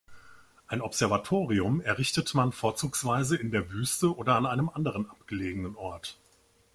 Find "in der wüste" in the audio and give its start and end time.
3.37-4.15